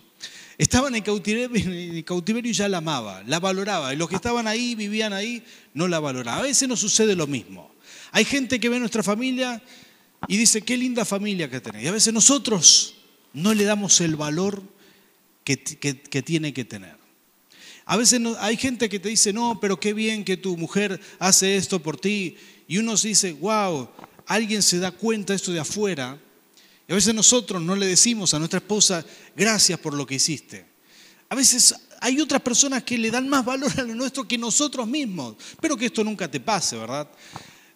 [0.58, 3.94] Estaban en cautiverio, cautiverio y ya la amaba, la valoraba.
[3.94, 6.40] Y los que estaban ahí, vivían ahí, no la valoraban.
[6.40, 7.72] A veces nos sucede lo mismo.
[8.12, 9.62] Hay gente que ve nuestra familia
[10.28, 11.84] y dice, qué linda familia que tenés.
[11.84, 12.96] Y a veces nosotros
[13.34, 14.64] no le damos el valor
[15.44, 16.98] que, que tiene que tener.
[17.86, 21.56] A veces hay gente que te dice, no, pero qué bien que tu mujer hace
[21.56, 22.36] esto por ti
[22.68, 23.90] y uno se dice, wow,
[24.26, 26.20] alguien se da cuenta de esto de afuera.
[26.88, 30.66] Y a veces nosotros no le decimos a nuestra esposa, gracias por lo que hiciste.
[31.30, 34.88] A veces hay otras personas que le dan más valor a lo nuestro que nosotros
[34.88, 35.36] mismos.
[35.52, 37.10] Espero que esto nunca te pase, ¿verdad?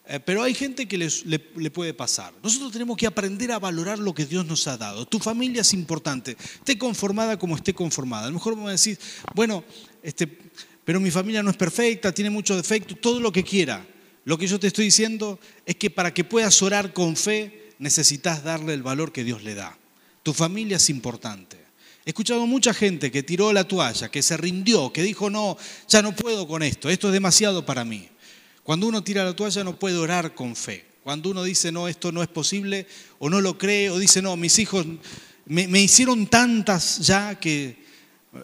[0.08, 2.34] Eh, pero hay gente que le, puede pasar.
[2.44, 5.06] Nosotros tenemos que aprender a valorar lo que Dios nos ha dado.
[5.06, 6.36] Tu familia es importante.
[6.56, 8.26] Esté conformada como esté conformada.
[8.26, 8.98] A lo mejor vamos a decir,
[9.36, 9.64] bueno,
[10.04, 10.28] este,
[10.84, 13.86] pero mi familia no es perfecta, tiene muchos defectos, todo lo que quiera.
[14.24, 18.44] Lo que yo te estoy diciendo es que para que puedas orar con fe necesitas
[18.44, 19.78] darle el valor que Dios le da.
[20.24, 21.58] Tu familia es importante.
[22.06, 25.58] He escuchado mucha gente que tiró la toalla, que se rindió, que dijo, no,
[25.88, 28.10] ya no puedo con esto, esto es demasiado para mí.
[28.64, 30.86] Cuando uno tira la toalla no puede orar con fe.
[31.04, 34.38] Cuando uno dice, no, esto no es posible, o no lo cree, o dice, no,
[34.38, 34.86] mis hijos
[35.46, 37.84] me, hicieron tantas ya que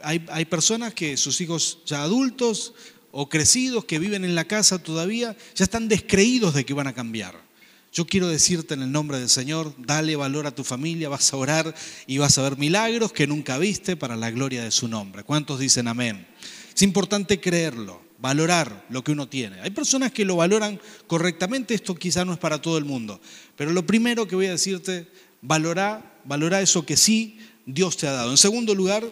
[0.01, 2.73] hay, hay personas que sus hijos ya adultos
[3.19, 6.93] o crecidos que viven en la casa todavía, ya están descreídos de que van a
[6.93, 7.33] cambiar.
[7.91, 11.37] Yo quiero decirte en el nombre del Señor, dale valor a tu familia, vas a
[11.37, 11.73] orar
[12.05, 15.23] y vas a ver milagros que nunca viste para la gloria de su nombre.
[15.23, 16.27] ¿Cuántos dicen amén?
[16.75, 19.61] Es importante creerlo, valorar lo que uno tiene.
[19.61, 23.19] Hay personas que lo valoran correctamente, esto quizá no es para todo el mundo,
[23.55, 25.07] pero lo primero que voy a decirte,
[25.41, 28.29] valora, valora eso que sí Dios te ha dado.
[28.29, 29.03] En segundo lugar,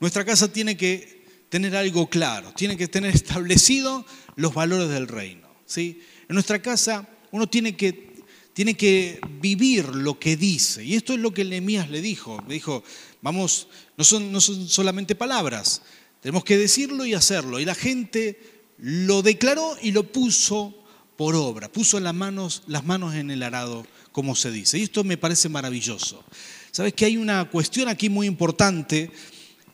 [0.00, 1.17] nuestra casa tiene que
[1.48, 4.04] tener algo claro, tiene que tener establecido
[4.36, 5.48] los valores del reino.
[5.66, 6.00] ¿sí?
[6.28, 10.84] En nuestra casa uno tiene que, tiene que vivir lo que dice.
[10.84, 12.42] Y esto es lo que Nehemías le dijo.
[12.48, 12.82] Le dijo,
[13.22, 15.82] vamos, no son, no son solamente palabras,
[16.20, 17.60] tenemos que decirlo y hacerlo.
[17.60, 18.40] Y la gente
[18.78, 20.74] lo declaró y lo puso
[21.16, 24.78] por obra, puso las manos, las manos en el arado, como se dice.
[24.78, 26.24] Y esto me parece maravilloso.
[26.70, 29.10] Sabes que hay una cuestión aquí muy importante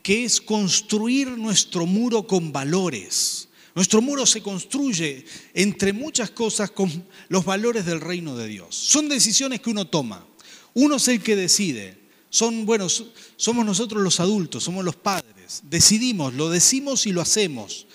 [0.05, 3.49] que es construir nuestro muro con valores.
[3.75, 8.77] Nuestro muro se construye, entre muchas cosas, con los valores del reino de Dios.
[8.77, 10.27] Son decisiones que uno toma.
[10.75, 11.97] Uno es el que decide.
[12.29, 15.63] Son, bueno, somos nosotros los adultos, somos los padres.
[15.71, 17.87] Decidimos, lo decimos y lo hacemos.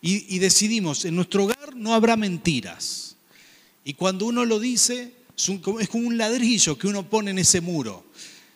[0.00, 3.16] Y, decidimos, en nuestro hogar no habrá mentiras.
[3.84, 8.06] Y cuando uno lo dice, es como un ladrillo que uno pone en ese muro.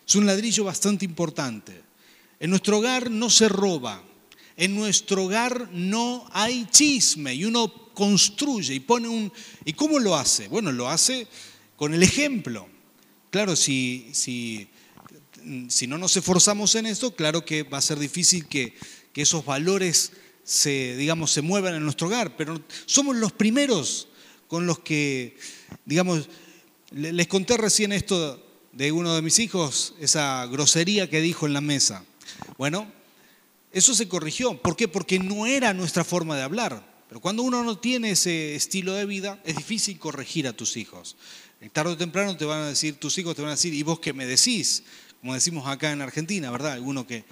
[0.07, 1.90] Es un ladrillo bastante importante.
[2.41, 4.03] En nuestro hogar no se roba.
[4.57, 9.31] En nuestro hogar no hay chisme y uno construye y pone un...
[9.63, 10.47] ¿Y cómo lo hace?
[10.47, 11.27] Bueno, lo hace
[11.75, 12.67] con el ejemplo.
[13.29, 14.67] Claro, si, si,
[15.67, 18.73] si no nos esforzamos en esto, claro que va a ser difícil que,
[19.13, 20.11] que esos valores
[20.43, 24.07] se, digamos, se muevan en nuestro hogar, pero somos los primeros
[24.47, 25.37] con los que,
[25.85, 26.27] digamos,
[26.89, 31.61] les conté recién esto de uno de mis hijos, esa grosería que dijo en la
[31.61, 32.03] mesa.
[32.57, 32.91] Bueno,
[33.71, 34.61] eso se corrigió.
[34.61, 34.87] ¿Por qué?
[34.87, 36.91] Porque no era nuestra forma de hablar.
[37.07, 41.17] Pero cuando uno no tiene ese estilo de vida, es difícil corregir a tus hijos.
[41.73, 43.99] Tarde o temprano te van a decir, tus hijos te van a decir, ¿y vos
[43.99, 44.83] qué me decís?
[45.19, 46.71] Como decimos acá en Argentina, ¿verdad?
[46.71, 47.25] Alguno que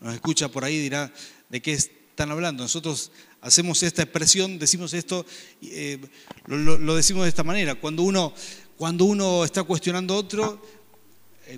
[0.00, 1.12] nos escucha por ahí dirá,
[1.48, 2.62] ¿de qué están hablando?
[2.62, 3.10] Nosotros
[3.40, 5.26] hacemos esta expresión, decimos esto,
[5.60, 5.98] eh,
[6.46, 7.74] lo, decimos de esta manera.
[7.74, 8.32] Cuando uno,
[8.78, 10.83] cuando uno está cuestionando a otro, eh,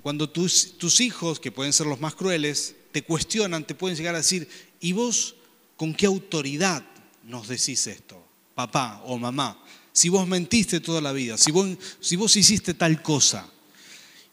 [0.02, 4.14] cuando tus, tus hijos, que pueden ser los más crueles, te cuestionan, te pueden llegar
[4.14, 4.48] a decir,
[4.80, 5.36] ¿y vos
[5.76, 6.84] con qué autoridad
[7.24, 9.62] nos decís esto, papá o mamá?
[9.92, 11.68] Si vos mentiste toda la vida, si vos,
[12.00, 13.48] si vos hiciste tal cosa.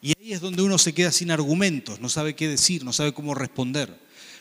[0.02, 3.14] Y ahí es donde uno se queda sin argumentos, no sabe qué decir, no sabe
[3.14, 3.98] cómo responder.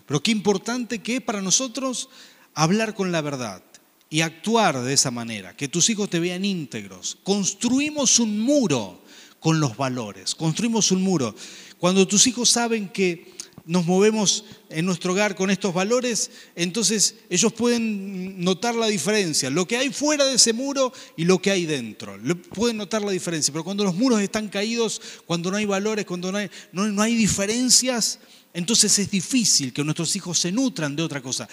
[0.07, 2.09] Pero qué importante que es para nosotros
[2.55, 3.63] hablar con la verdad
[4.11, 7.17] y actuar de esa manera, que tus hijos te vean íntegros.
[7.23, 9.02] Construimos un muro
[9.43, 11.35] con los valores, construimos un muro.
[11.79, 13.33] Cuando tus hijos saben que
[13.65, 19.67] nos movemos en nuestro hogar con estos valores, entonces ellos pueden notar la diferencia, lo
[19.67, 22.17] que hay fuera de ese muro y lo que hay dentro.
[22.55, 26.31] Pueden notar la diferencia, pero cuando los muros están caídos, cuando no hay valores, cuando
[26.31, 28.21] no hay, no, no hay diferencias,
[28.55, 31.49] entonces es difícil que nuestros hijos se nutran de otra cosa.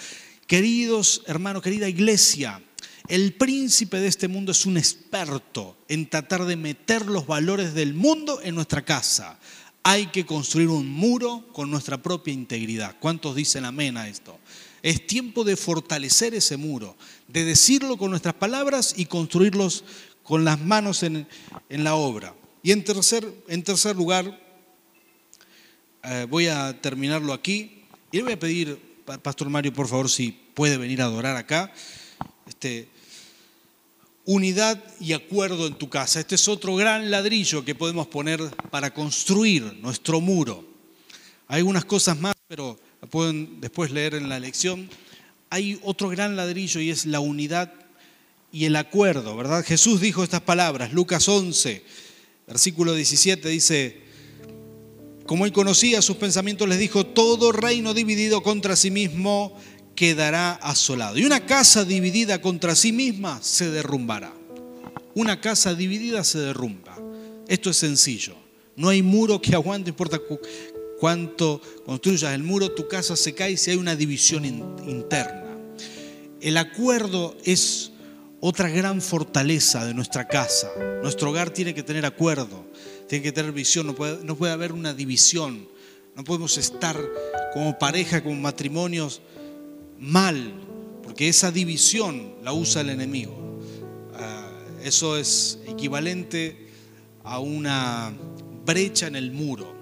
[0.46, 2.60] Queridos hermanos, querida iglesia,
[3.08, 7.94] el príncipe de este mundo es un experto en tratar de meter los valores del
[7.94, 9.38] mundo en nuestra casa.
[9.82, 12.96] Hay que construir un muro con nuestra propia integridad.
[13.00, 14.38] ¿Cuántos dicen amén a esto?
[14.82, 16.96] Es tiempo de fortalecer ese muro,
[17.28, 19.84] de decirlo con nuestras palabras y construirlos
[20.22, 21.26] con las manos en,
[21.68, 22.34] la obra.
[22.62, 24.38] Y en tercer, en tercer lugar,
[26.04, 28.90] eh, voy a terminarlo aquí y le voy a pedir
[29.22, 31.72] Pastor Mario, por favor, si puede venir a adorar acá.
[32.50, 32.88] Este,
[34.24, 36.18] unidad y acuerdo en tu casa.
[36.18, 38.40] Este es otro gran ladrillo que podemos poner
[38.72, 40.64] para construir nuestro muro.
[41.46, 44.90] Hay algunas cosas más, pero la pueden después leer en la lección.
[45.48, 47.72] Hay otro gran ladrillo y es la unidad
[48.50, 49.64] y el acuerdo, ¿verdad?
[49.64, 51.84] Jesús dijo estas palabras, Lucas 11,
[52.48, 54.00] versículo 17, dice,
[55.24, 59.56] como él conocía sus pensamientos, les dijo, todo reino dividido contra sí mismo
[60.00, 61.18] quedará asolado.
[61.18, 64.32] Y una casa dividida contra sí misma se derrumbará.
[65.14, 66.96] Una casa dividida se derrumba.
[67.48, 68.34] Esto es sencillo.
[68.76, 70.18] No hay muro que aguante, importa
[70.98, 75.58] cuánto construyas el muro, tu casa se cae si hay una división interna.
[76.40, 77.92] El acuerdo es
[78.40, 80.70] otra gran fortaleza de nuestra casa.
[81.02, 82.64] Nuestro hogar tiene que tener acuerdo
[83.06, 85.68] tiene que tener visión, no puede, no puede haber una división.
[86.14, 86.96] No podemos estar
[87.52, 89.20] como pareja, como matrimonios
[90.00, 90.52] mal,
[91.02, 93.60] porque esa división la usa el enemigo.
[94.14, 94.50] Ah,
[94.82, 96.68] eso es equivalente
[97.22, 98.12] a una
[98.64, 99.74] brecha en el muro.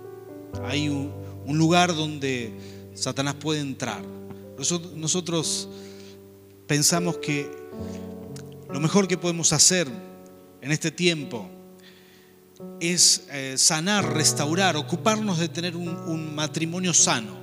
[0.65, 2.53] Hay un, lugar donde
[2.95, 4.03] Satanás puede entrar.
[4.97, 5.69] Nosotros
[6.67, 7.51] pensamos que
[8.71, 9.89] lo mejor que podemos hacer
[10.61, 11.49] en este tiempo
[12.81, 17.39] es eh, sanar, restaurar, ocuparnos de tener un, matrimonio sano.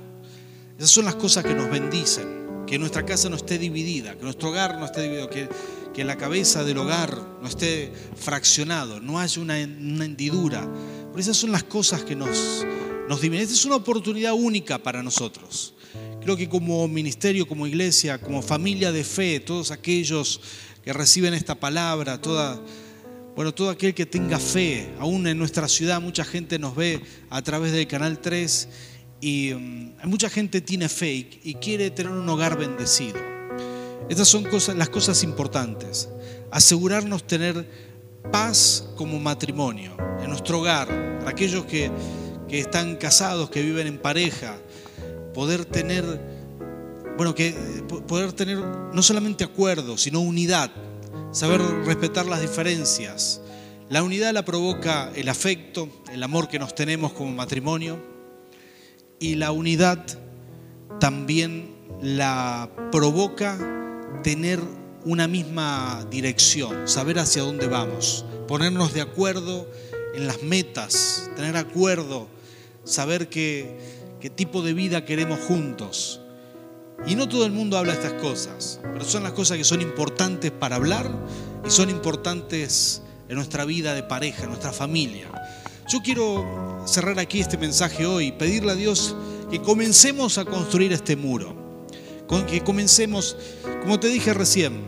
[0.78, 4.50] Esas son las cosas que nos bendicen, que nuestra casa no esté dividida, que nuestro
[4.50, 5.48] hogar no esté dividido, que,
[5.94, 10.68] que la cabeza del hogar no esté fraccionado, no haya una, hendidura.
[11.10, 12.66] Por esas son las cosas que nos,
[13.08, 13.44] nos dividen.
[13.44, 15.74] Esta es una oportunidad única para nosotros.
[16.20, 20.40] Creo que como ministerio, como iglesia, como familia de fe, todos aquellos
[20.84, 22.60] que reciben esta palabra, toda
[23.36, 27.42] bueno, todo aquel que tenga fe, aún en nuestra ciudad mucha gente nos ve a
[27.42, 28.68] través del Canal 3
[29.20, 33.18] y mm, mucha gente tiene fe y, quiere tener un hogar bendecido.
[34.08, 36.08] Estas son las cosas importantes.
[36.50, 37.68] Asegurarnos tener
[38.30, 41.90] paz como matrimonio en nuestro hogar, para aquellos que,
[42.48, 44.56] que están casados, que viven en pareja,
[45.34, 46.04] poder tener,
[47.16, 47.52] bueno, que
[48.06, 50.70] poder tener no solamente acuerdo, sino unidad
[51.32, 53.40] saber respetar las diferencias.
[53.88, 58.15] La unidad la provoca el afecto, el amor que nos tenemos como matrimonio
[59.18, 60.04] y la unidad
[61.00, 63.58] también la provoca
[64.22, 64.60] tener
[65.04, 69.68] una misma dirección, saber hacia dónde vamos, ponernos de acuerdo
[70.14, 72.28] en las metas, tener acuerdo,
[72.84, 73.96] saber qué,
[74.34, 76.20] tipo de vida queremos juntos.
[77.06, 80.50] Y no todo el mundo habla estas cosas, pero son las cosas que son importantes
[80.50, 81.08] para hablar
[81.64, 85.30] y son importantes en nuestra vida de pareja, en nuestra familia.
[85.88, 89.14] Yo quiero cerrar aquí este mensaje hoy, pedirle a Dios
[89.48, 91.86] que comencemos a construir este muro,
[92.48, 93.36] que comencemos,
[93.82, 94.82] como te dije recién,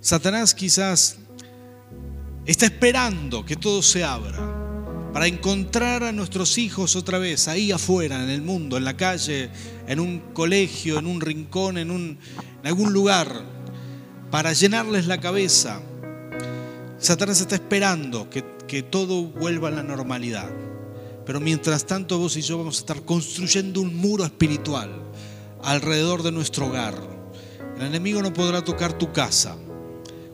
[0.00, 1.16] Satanás quizás
[2.46, 4.38] está esperando que todo se abra
[5.12, 9.50] para encontrar a nuestros hijos otra vez ahí afuera, en el mundo, en la calle,
[9.88, 12.18] en un colegio, en un rincón, en, un,
[12.60, 13.44] en algún lugar,
[14.30, 15.80] para llenarles la cabeza.
[17.04, 20.50] Satanás está esperando que, que todo vuelva a la normalidad.
[21.26, 24.90] Pero mientras tanto vos y yo vamos a estar construyendo un muro espiritual
[25.62, 26.94] alrededor de nuestro hogar.
[27.76, 29.54] El enemigo no podrá tocar tu casa.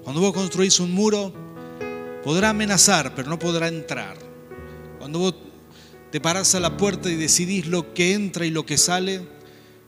[0.05, 1.32] Cuando vos construís un muro,
[2.22, 4.16] podrá amenazar, pero no podrá entrar.
[5.01, 5.34] Cuando vos
[6.12, 9.26] te parás a la puerta y decidís lo que entra y lo que sale,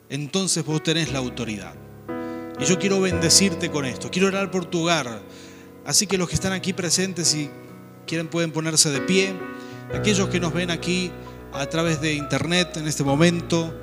[0.09, 1.76] entonces vos tenés la autoridad.
[2.59, 5.22] Y yo quiero bendecirte con esto, quiero orar por tu hogar.
[5.84, 7.50] Así que los que están aquí presentes, si
[8.06, 9.34] quieren, pueden ponerse de pie.
[9.94, 11.10] Aquellos que nos ven aquí
[11.52, 13.74] a través de internet en este momento,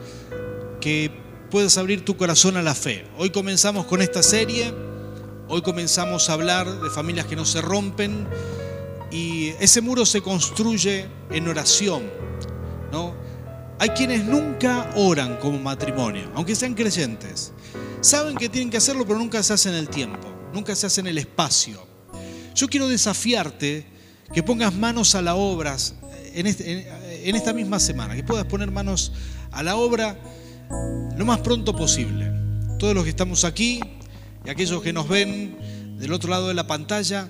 [0.80, 1.12] que
[1.52, 3.06] puedas abrir tu corazón a la fe.
[3.18, 4.74] Hoy comenzamos con esta serie,
[5.48, 8.28] hoy comenzamos a hablar de familias que no se rompen
[9.12, 12.04] y ese muro se construye en oración,
[12.92, 13.14] ¿no?
[13.80, 17.54] Hay quienes nunca oran como matrimonio, aunque sean creyentes.
[18.02, 21.18] Saben que tienen que hacerlo, pero nunca se hacen el tiempo, nunca se hacen el
[21.18, 21.89] espacio.
[22.56, 23.86] Yo quiero desafiarte
[24.34, 25.78] que pongas manos a la obra
[26.34, 26.88] en, este,
[27.28, 29.12] en esta misma semana, que puedas poner manos
[29.52, 30.20] a la obra
[31.18, 32.32] lo más pronto posible.
[32.78, 33.80] Todos los que estamos aquí
[34.46, 37.30] y aquellos que nos ven del otro lado de la pantalla,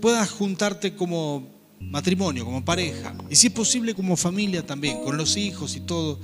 [0.00, 1.48] puedas juntarte como
[1.80, 6.18] matrimonio, como pareja, y si es posible como familia también, con los hijos y todo,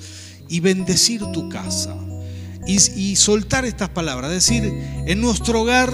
[0.48, 1.94] y bendecir tu casa.
[2.66, 5.92] Y soltar estas palabras, decir, en nuestro hogar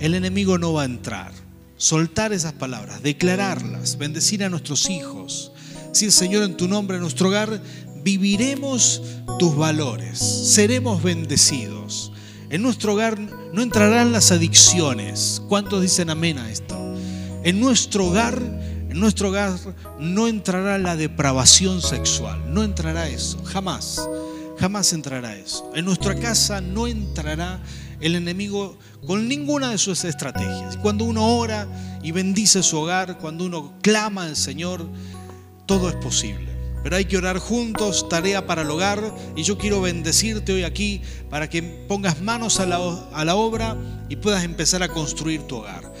[0.00, 1.32] el enemigo no va a entrar.
[1.78, 5.52] Soltar esas palabras, declararlas, bendecir a nuestros hijos.
[5.90, 7.60] Decir, Señor, en tu nombre, en nuestro hogar,
[8.02, 9.02] viviremos
[9.38, 12.12] tus valores, seremos bendecidos.
[12.48, 15.42] En nuestro hogar no entrarán las adicciones.
[15.48, 16.76] ¿Cuántos dicen amén a esto?
[17.42, 18.40] En nuestro hogar,
[18.88, 19.58] en nuestro hogar
[19.98, 24.00] no entrará la depravación sexual, no entrará eso, jamás.
[24.58, 25.70] Jamás entrará eso.
[25.74, 27.60] En nuestra casa no entrará
[28.00, 30.76] el enemigo con ninguna de sus estrategias.
[30.76, 31.66] Cuando uno ora
[32.02, 34.88] y bendice su hogar, cuando uno clama al Señor,
[35.66, 39.80] todo es posible pero hay que orar juntos, tarea para el hogar, y yo quiero
[39.80, 42.76] bendecirte hoy aquí para que pongas manos a la,
[43.12, 43.76] a la obra
[44.08, 45.92] y puedas empezar a construir tu hogar,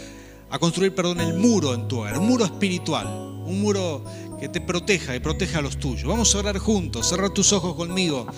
[0.48, 4.04] a construir, perdón, el muro en tu hogar, un muro espiritual, un muro
[4.38, 6.04] que te proteja y proteja a los tuyos.
[6.04, 8.28] Vamos a orar juntos, cerrar tus ojos conmigo.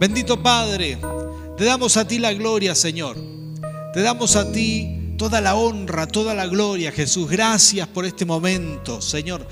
[0.00, 0.98] Bendito Padre,
[1.58, 3.16] te damos a ti la gloria, Señor.
[3.92, 7.28] Te damos a ti toda la honra, toda la gloria, Jesús.
[7.28, 9.46] Gracias por este momento, Señor.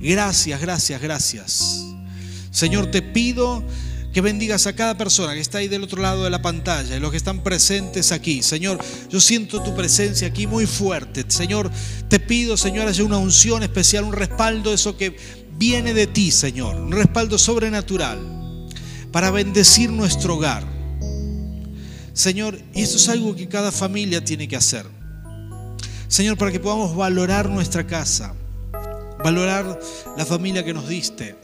[0.00, 1.84] Gracias, gracias, gracias.
[2.52, 3.64] Señor, te pido
[4.12, 7.00] que bendigas a cada persona que está ahí del otro lado de la pantalla y
[7.00, 8.40] los que están presentes aquí.
[8.40, 8.78] Señor,
[9.10, 11.24] yo siento tu presencia aquí muy fuerte.
[11.26, 11.72] Señor,
[12.08, 15.16] te pido, Señor, haya una unción especial, un respaldo, eso que
[15.58, 18.18] viene de ti, Señor, un respaldo sobrenatural
[19.10, 20.77] para bendecir nuestro hogar.
[22.18, 24.84] Señor, y esto es algo que cada familia tiene que hacer.
[26.08, 28.34] Señor, para que podamos valorar nuestra casa,
[29.22, 29.78] valorar
[30.16, 31.36] la familia que nos diste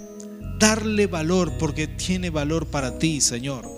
[0.59, 3.71] darle valor porque tiene valor para ti, Señor.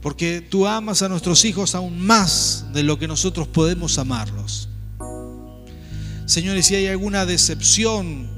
[0.00, 4.70] Porque tú amas a nuestros hijos aún más de lo que nosotros podemos amarlos.
[6.24, 8.30] Señor, y si hay alguna decepción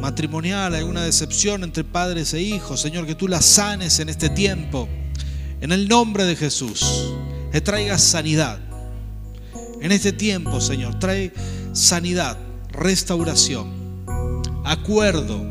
[0.00, 4.88] matrimonial, alguna decepción entre padres e hijos, Señor, que tú la sanes en este tiempo.
[5.64, 7.14] En el nombre de Jesús,
[7.50, 8.60] que traigas sanidad.
[9.80, 11.32] En este tiempo, Señor, trae
[11.72, 12.36] sanidad,
[12.68, 13.72] restauración
[14.62, 15.42] acuerdo.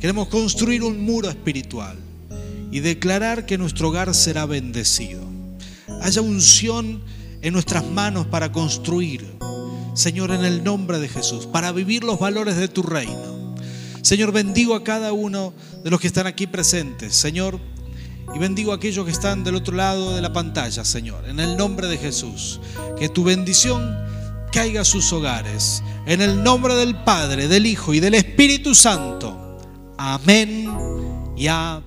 [0.00, 1.96] Queremos construir un muro espiritual
[2.72, 5.22] y declarar que nuestro hogar será bendecido.
[6.02, 7.00] Haya unción
[7.40, 9.32] en nuestras manos para construir,
[9.94, 13.54] Señor, en el nombre de Jesús, para vivir los valores de tu reino.
[14.02, 15.52] Señor, bendigo a cada uno
[15.84, 17.60] de los que están aquí presentes, Señor,
[18.34, 21.56] y bendigo a aquellos que están del otro lado de la pantalla, Señor, en el
[21.56, 22.60] nombre de Jesús.
[22.98, 23.96] Que tu bendición
[24.52, 25.82] caiga a sus hogares.
[26.06, 29.58] En el nombre del Padre, del Hijo y del Espíritu Santo.
[29.98, 30.70] Amén
[31.36, 31.85] y amén.